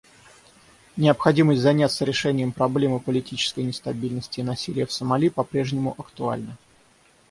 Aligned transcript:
Необходимость 0.97 1.61
заняться 1.61 2.05
решением 2.05 2.53
проблемы 2.53 2.99
политической 2.99 3.63
нестабильности 3.63 4.39
и 4.39 4.43
насилия 4.43 4.87
в 4.87 4.91
Сомали 4.91 5.29
по-прежнему 5.29 5.93
актуальна. 5.95 6.57